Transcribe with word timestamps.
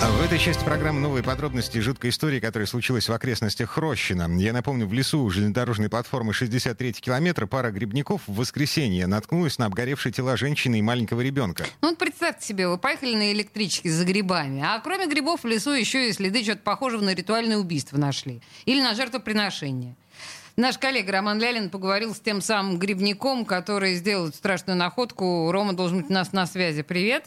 А 0.00 0.12
в 0.12 0.22
этой 0.22 0.38
части 0.38 0.62
программы 0.62 1.00
новые 1.00 1.24
подробности 1.24 1.78
жуткой 1.78 2.10
истории, 2.10 2.38
которая 2.38 2.68
случилась 2.68 3.08
в 3.08 3.12
окрестностях 3.12 3.70
Хрощина. 3.70 4.28
Я 4.38 4.52
напомню, 4.52 4.86
в 4.86 4.92
лесу 4.92 5.28
железнодорожной 5.28 5.88
платформы 5.88 6.32
63 6.32 6.92
километра 6.92 7.46
пара 7.46 7.72
грибников 7.72 8.22
в 8.28 8.36
воскресенье 8.36 9.08
наткнулась 9.08 9.58
на 9.58 9.66
обгоревшие 9.66 10.12
тела 10.12 10.36
женщины 10.36 10.78
и 10.78 10.82
маленького 10.82 11.20
ребенка. 11.20 11.66
Ну 11.82 11.88
вот 11.88 11.98
представьте 11.98 12.46
себе, 12.46 12.68
вы 12.68 12.78
поехали 12.78 13.16
на 13.16 13.32
электричке 13.32 13.90
за 13.90 14.04
грибами, 14.04 14.62
а 14.64 14.78
кроме 14.78 15.08
грибов 15.08 15.42
в 15.42 15.48
лесу 15.48 15.72
еще 15.72 16.08
и 16.08 16.12
следы 16.12 16.44
чего-то 16.44 16.62
похожего 16.62 17.02
на 17.02 17.12
ритуальное 17.12 17.56
убийство 17.56 17.98
нашли. 17.98 18.40
Или 18.66 18.80
на 18.80 18.94
жертвоприношение. 18.94 19.96
Наш 20.54 20.78
коллега 20.78 21.10
Роман 21.10 21.40
Лялин 21.40 21.70
поговорил 21.70 22.14
с 22.14 22.20
тем 22.20 22.40
самым 22.40 22.78
грибником, 22.78 23.44
который 23.44 23.96
сделал 23.96 24.28
страшную 24.28 24.76
находку. 24.76 25.50
Рома 25.50 25.72
должен 25.72 26.02
быть 26.02 26.10
у 26.10 26.12
нас 26.12 26.32
на 26.32 26.46
связи. 26.46 26.82
Привет. 26.82 27.24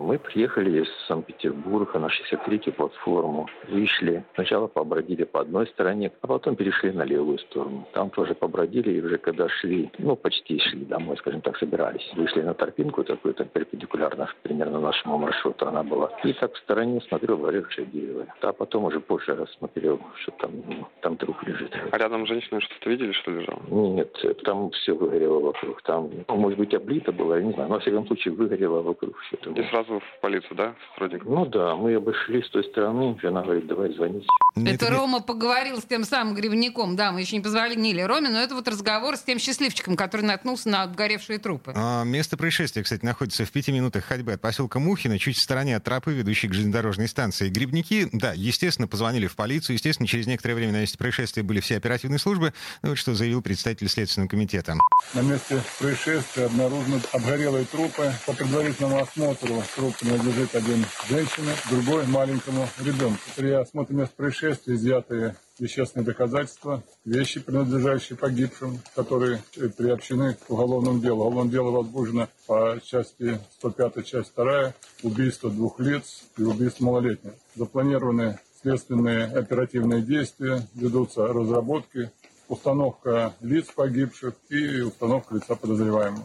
Мы 0.00 0.16
приехали 0.16 0.82
из 0.82 0.88
Санкт-Петербурга 1.08 1.98
на 1.98 2.06
63-ю 2.06 2.72
платформу. 2.72 3.48
Вышли. 3.68 4.24
Сначала 4.34 4.68
побродили 4.68 5.24
по 5.24 5.40
одной 5.40 5.66
стороне, 5.66 6.12
а 6.20 6.26
потом 6.28 6.54
перешли 6.54 6.92
на 6.92 7.02
левую 7.02 7.38
сторону. 7.38 7.84
Там 7.92 8.10
тоже 8.10 8.34
побродили, 8.34 8.92
и 8.92 9.02
уже 9.02 9.18
когда 9.18 9.48
шли, 9.48 9.90
ну, 9.98 10.14
почти 10.14 10.60
шли 10.60 10.84
домой, 10.84 11.16
скажем 11.16 11.40
так, 11.40 11.58
собирались. 11.58 12.08
Вышли 12.14 12.42
на 12.42 12.54
торпинку 12.54 13.02
такую, 13.02 13.34
там 13.34 13.48
перпендикулярно 13.48 14.28
примерно 14.42 14.78
нашему 14.78 15.18
маршруту 15.18 15.66
она 15.66 15.82
была. 15.82 16.12
И 16.22 16.32
так 16.32 16.54
в 16.54 16.58
стороне 16.58 17.00
смотрел 17.00 17.36
горевшее 17.36 17.86
дерево. 17.88 18.26
А 18.40 18.52
потом 18.52 18.84
уже 18.84 19.00
позже 19.00 19.34
рассмотрел, 19.34 20.00
что 20.22 20.30
там, 20.38 20.52
ну, 20.68 20.86
там 21.00 21.16
труп 21.16 21.36
лежит. 21.42 21.76
А 21.90 21.98
рядом 21.98 22.24
женщина 22.24 22.60
что-то 22.60 22.88
видели, 22.88 23.10
что 23.10 23.32
лежало? 23.32 23.60
Нет, 23.68 24.14
там 24.44 24.70
все 24.70 24.92
выгорело 24.92 25.40
вокруг. 25.40 25.82
Там, 25.82 26.08
ну, 26.28 26.36
может 26.36 26.56
быть, 26.56 26.72
облито 26.72 27.10
было, 27.10 27.34
я 27.34 27.42
не 27.42 27.52
знаю. 27.52 27.68
Но, 27.68 27.74
во 27.74 27.80
всяком 27.80 28.06
случае, 28.06 28.34
выгорело 28.34 28.80
вокруг 28.80 29.18
все. 29.18 29.36
И 29.50 29.62
сразу 29.64 29.87
в 29.88 30.20
полицию, 30.20 30.56
да, 30.56 30.74
сотрудников? 30.90 31.28
Ну 31.28 31.46
да, 31.46 31.74
мы 31.74 31.94
обошли 31.94 32.42
с 32.42 32.50
той 32.50 32.64
стороны, 32.64 33.18
жена 33.20 33.42
говорит, 33.42 33.66
давай 33.66 33.92
звонить. 33.92 34.26
Это, 34.66 34.86
это 34.86 34.90
Рома 34.90 35.20
поговорил 35.20 35.80
с 35.80 35.84
тем 35.84 36.04
самым 36.04 36.34
грибником, 36.34 36.96
да, 36.96 37.12
мы 37.12 37.20
еще 37.20 37.36
не 37.36 37.42
позвонили 37.42 38.00
Роме, 38.00 38.28
но 38.28 38.40
это 38.40 38.54
вот 38.54 38.68
разговор 38.68 39.16
с 39.16 39.22
тем 39.22 39.38
счастливчиком, 39.38 39.96
который 39.96 40.22
наткнулся 40.22 40.68
на 40.68 40.82
обгоревшие 40.82 41.38
трупы. 41.38 41.72
А, 41.74 42.04
место 42.04 42.36
происшествия, 42.36 42.82
кстати, 42.82 43.04
находится 43.04 43.44
в 43.44 43.50
пяти 43.50 43.72
минутах 43.72 44.04
ходьбы 44.04 44.32
от 44.32 44.40
поселка 44.40 44.78
Мухина, 44.78 45.18
чуть 45.18 45.36
в 45.36 45.42
стороне 45.42 45.76
от 45.76 45.84
тропы, 45.84 46.12
ведущей 46.12 46.48
к 46.48 46.54
железнодорожной 46.54 47.08
станции. 47.08 47.48
Грибники, 47.48 48.08
да, 48.12 48.32
естественно, 48.32 48.88
позвонили 48.88 49.26
в 49.26 49.36
полицию, 49.36 49.74
естественно, 49.74 50.06
через 50.06 50.26
некоторое 50.26 50.54
время 50.54 50.72
на 50.72 50.80
месте 50.80 50.98
происшествия 50.98 51.42
были 51.42 51.60
все 51.60 51.76
оперативные 51.76 52.18
службы, 52.18 52.52
ну, 52.82 52.90
вот 52.90 52.98
что 52.98 53.14
заявил 53.14 53.42
представитель 53.42 53.88
Следственного 53.88 54.28
комитета. 54.28 54.76
На 55.14 55.20
месте 55.20 55.62
происшествия 55.78 56.46
обнаружены 56.46 57.00
обгорелые 57.12 57.64
трупы. 57.64 58.12
По 58.26 58.32
предварительному 58.32 58.98
осмотру 58.98 59.62
труп 59.74 59.96
принадлежит 59.98 60.54
один 60.54 60.84
женщине, 61.08 61.52
другой 61.70 62.06
маленькому 62.06 62.68
ребенку. 62.78 63.20
При 63.36 63.50
осмотре 63.50 63.96
места 63.96 64.14
происшествия 64.16 64.47
изъятые 64.74 65.36
вещественные 65.58 66.06
доказательства, 66.06 66.82
вещи, 67.04 67.40
принадлежащие 67.40 68.16
погибшим, 68.16 68.78
которые 68.94 69.42
приобщены 69.76 70.34
к 70.34 70.50
уголовному 70.50 71.00
делу. 71.00 71.24
Уголовное 71.24 71.52
дело 71.52 71.70
возбуждено 71.70 72.28
по 72.46 72.78
части 72.84 73.40
105, 73.58 74.06
часть 74.06 74.34
2, 74.34 74.74
убийство 75.02 75.50
двух 75.50 75.80
лиц 75.80 76.24
и 76.36 76.42
убийство 76.42 76.84
малолетних. 76.84 77.32
Запланированы 77.54 78.38
следственные 78.62 79.24
оперативные 79.26 80.02
действия, 80.02 80.62
ведутся 80.74 81.26
разработки, 81.26 82.10
установка 82.48 83.34
лиц 83.40 83.66
погибших 83.74 84.34
и 84.48 84.80
установка 84.80 85.34
лица 85.34 85.54
подозреваемого. 85.54 86.24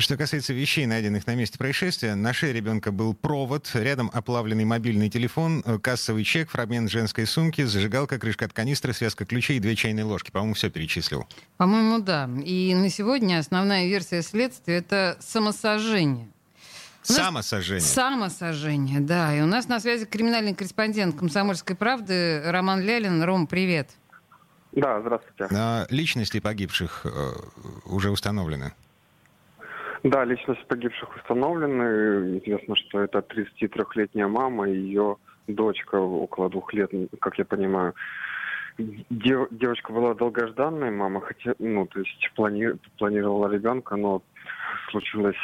Что 0.00 0.18
касается 0.18 0.52
вещей, 0.52 0.84
найденных 0.84 1.26
на 1.26 1.34
месте 1.34 1.56
происшествия, 1.56 2.14
на 2.14 2.34
шее 2.34 2.52
ребенка 2.52 2.92
был 2.92 3.14
провод, 3.14 3.70
рядом 3.72 4.10
оплавленный 4.12 4.66
мобильный 4.66 5.08
телефон, 5.08 5.62
э, 5.64 5.78
кассовый 5.78 6.24
чек, 6.24 6.50
фрагмент 6.50 6.90
женской 6.90 7.26
сумки, 7.26 7.62
зажигалка, 7.64 8.18
крышка 8.18 8.44
от 8.44 8.52
канистры, 8.52 8.92
связка 8.92 9.24
ключей 9.24 9.56
и 9.56 9.60
две 9.60 9.74
чайные 9.76 10.04
ложки. 10.04 10.30
По-моему, 10.30 10.54
все 10.54 10.68
перечислил. 10.68 11.26
По-моему, 11.56 12.00
да. 12.00 12.28
И 12.44 12.74
на 12.74 12.90
сегодня 12.90 13.38
основная 13.38 13.86
версия 13.86 14.20
следствия— 14.20 14.76
это 14.76 15.16
самосожжение. 15.20 16.28
Самосожжение. 17.00 17.80
Самосожжение, 17.80 19.00
да. 19.00 19.34
И 19.34 19.40
у 19.40 19.46
нас 19.46 19.68
на 19.68 19.80
связи 19.80 20.04
криминальный 20.04 20.54
корреспондент 20.54 21.16
«Комсомольской 21.18 21.74
правды» 21.74 22.42
Роман 22.44 22.82
Лялин. 22.82 23.22
Ром, 23.22 23.46
привет. 23.46 23.88
Да, 24.72 25.00
здравствуйте. 25.00 25.48
А 25.50 25.86
личности 25.88 26.40
погибших 26.40 27.06
э, 27.06 27.32
уже 27.86 28.10
установлены? 28.10 28.74
Да, 30.04 30.24
личность 30.24 30.64
погибших 30.66 31.16
установлены. 31.16 32.38
Известно, 32.38 32.76
что 32.76 33.00
это 33.00 33.18
33-летняя 33.18 34.28
мама 34.28 34.68
и 34.68 34.76
ее 34.76 35.16
дочка 35.48 35.96
около 35.96 36.48
двух 36.50 36.72
лет, 36.72 36.90
как 37.20 37.38
я 37.38 37.44
понимаю. 37.44 37.94
Дев, 38.78 39.48
девочка 39.50 39.92
была 39.92 40.14
долгожданной, 40.14 40.92
мама 40.92 41.20
хотела, 41.20 41.56
ну, 41.58 41.86
то 41.86 41.98
есть 41.98 42.30
плани, 42.36 42.74
планировала 42.96 43.50
ребенка, 43.50 43.96
но 43.96 44.22
случилось 44.90 45.36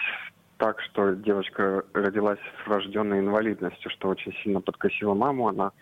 так, 0.58 0.80
что 0.82 1.14
девочка 1.14 1.82
родилась 1.94 2.38
с 2.38 2.68
врожденной 2.68 3.18
инвалидностью, 3.18 3.90
что 3.90 4.08
очень 4.08 4.32
сильно 4.44 4.60
подкосило 4.60 5.14
маму. 5.14 5.48
Она 5.48 5.72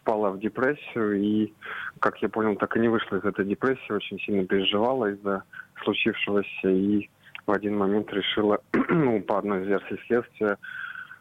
впала 0.00 0.30
в 0.30 0.38
депрессию 0.38 1.20
и, 1.20 1.52
как 2.00 2.22
я 2.22 2.30
понял, 2.30 2.56
так 2.56 2.74
и 2.74 2.80
не 2.80 2.88
вышла 2.88 3.16
из 3.16 3.24
этой 3.24 3.44
депрессии, 3.44 3.92
очень 3.92 4.18
сильно 4.20 4.46
переживала 4.46 5.10
из-за 5.10 5.42
случившегося 5.82 6.70
и 6.70 7.10
в 7.48 7.52
один 7.52 7.78
момент 7.78 8.12
решила, 8.12 8.60
ну, 8.72 9.22
по 9.22 9.38
одной 9.38 9.62
из 9.62 9.68
версий 9.68 9.98
следствия, 10.06 10.58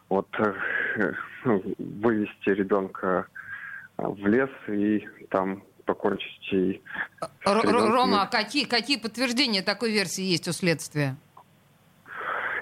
вот 0.10 0.28
э, 0.40 1.14
вывести 1.78 2.50
ребенка 2.50 3.28
в 3.98 4.28
лес 4.28 4.50
и 4.68 5.08
там 5.30 5.64
покончить 5.86 6.54
и... 6.54 6.82
Рома, 7.46 8.24
а 8.24 8.28
какие, 8.28 8.66
какие 8.66 9.00
подтверждения 9.00 9.62
такой 9.62 9.92
версии 9.92 10.24
есть 10.24 10.48
у 10.50 10.52
следствия? 10.52 11.16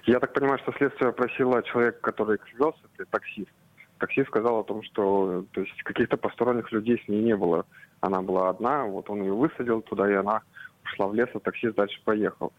Я 0.03 0.19
так 0.19 0.33
понимаю, 0.33 0.59
что 0.59 0.71
следствие 0.73 1.11
просило 1.11 1.63
человека, 1.63 1.97
который 2.01 2.39
вез, 2.53 2.75
это 2.93 3.09
таксист. 3.09 3.49
Таксист 3.97 4.27
сказал 4.27 4.59
о 4.59 4.63
том, 4.63 4.83
что 4.83 5.43
то 5.51 5.61
есть 5.61 5.81
каких-то 5.81 6.17
посторонних 6.17 6.71
людей 6.71 7.01
с 7.03 7.07
ней 7.07 7.23
не 7.23 7.35
было. 7.35 7.65
Она 8.01 8.21
была 8.21 8.49
одна, 8.49 8.85
вот 8.85 9.09
он 9.09 9.23
ее 9.23 9.33
высадил 9.33 9.81
туда, 9.81 10.09
и 10.09 10.13
она 10.13 10.43
ушла 10.83 11.07
в 11.07 11.15
лес, 11.15 11.29
а 11.33 11.39
таксист 11.39 11.75
дальше 11.75 11.99
поехал 12.03 12.53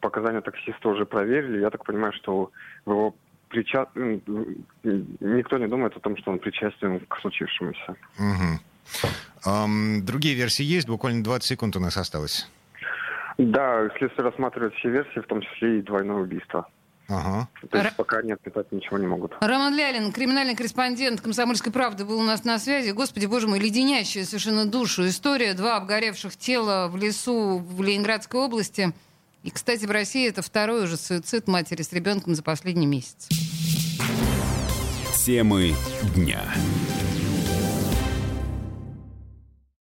показания 0.00 0.40
таксиста 0.40 0.88
уже 0.88 1.06
проверили. 1.06 1.60
Я 1.60 1.70
так 1.70 1.84
понимаю, 1.84 2.12
что 2.12 2.50
в 2.84 2.90
его 2.90 3.14
прича... 3.48 3.86
никто 3.94 5.58
не 5.58 5.68
думает 5.68 5.96
о 5.96 6.00
том, 6.00 6.16
что 6.16 6.32
он 6.32 6.38
причастен 6.38 7.00
к 7.00 7.20
случившемуся. 7.20 7.96
Угу. 8.18 8.60
Um, 9.46 10.00
другие 10.02 10.34
версии 10.34 10.64
есть? 10.64 10.88
Буквально 10.88 11.22
20 11.22 11.48
секунд 11.48 11.76
у 11.76 11.80
нас 11.80 11.96
осталось. 11.96 12.48
Да, 13.38 13.88
следствие 13.98 14.28
рассматривает 14.28 14.74
все 14.74 14.90
версии, 14.90 15.20
в 15.20 15.26
том 15.26 15.40
числе 15.40 15.78
и 15.78 15.82
двойное 15.82 16.16
убийство. 16.16 16.68
Ага. 17.08 17.48
То 17.70 17.78
есть 17.78 17.90
Р... 17.90 17.92
пока 17.96 18.22
не 18.22 18.32
отметать 18.32 18.72
ничего 18.72 18.98
не 18.98 19.06
могут. 19.06 19.36
Роман 19.40 19.76
Лялин, 19.76 20.12
криминальный 20.12 20.56
корреспондент 20.56 21.20
«Комсомольской 21.20 21.72
правды» 21.72 22.04
был 22.04 22.18
у 22.18 22.22
нас 22.22 22.44
на 22.44 22.58
связи. 22.58 22.90
Господи, 22.92 23.26
боже 23.26 23.46
мой, 23.46 23.58
леденящая 23.58 24.24
совершенно 24.24 24.66
душу 24.66 25.06
история. 25.06 25.54
Два 25.54 25.76
обгоревших 25.76 26.36
тела 26.36 26.88
в 26.88 26.96
лесу 26.96 27.58
в 27.58 27.82
Ленинградской 27.82 28.40
области– 28.40 28.92
и, 29.44 29.50
кстати, 29.50 29.84
в 29.84 29.90
России 29.90 30.26
это 30.26 30.40
второй 30.40 30.84
уже 30.84 30.96
суицид 30.96 31.48
матери 31.48 31.82
с 31.82 31.92
ребенком 31.92 32.34
за 32.34 32.42
последний 32.42 32.86
месяц. 32.86 33.28
Темы 35.24 35.74
дня. 36.14 36.42